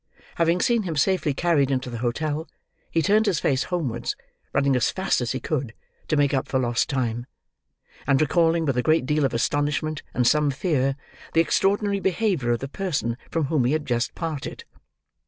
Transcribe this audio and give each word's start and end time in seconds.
Having 0.37 0.61
seen 0.61 0.81
him 0.81 0.95
safely 0.95 1.31
carried 1.31 1.69
into 1.69 1.91
the 1.91 1.99
hotel, 1.99 2.49
he 2.89 3.03
turned 3.03 3.27
his 3.27 3.39
face 3.39 3.65
homewards, 3.65 4.15
running 4.51 4.75
as 4.75 4.89
fast 4.89 5.21
as 5.21 5.31
he 5.33 5.39
could, 5.39 5.75
to 6.07 6.17
make 6.17 6.33
up 6.33 6.47
for 6.47 6.57
lost 6.57 6.89
time: 6.89 7.27
and 8.07 8.19
recalling 8.19 8.65
with 8.65 8.77
a 8.77 8.81
great 8.81 9.05
deal 9.05 9.25
of 9.25 9.33
astonishment 9.35 10.01
and 10.15 10.25
some 10.25 10.49
fear, 10.49 10.95
the 11.33 11.41
extraordinary 11.41 11.99
behaviour 11.99 12.49
of 12.51 12.61
the 12.61 12.67
person 12.67 13.15
from 13.29 13.45
whom 13.45 13.63
he 13.63 13.73
had 13.73 13.85
just 13.85 14.15
parted. 14.15 14.63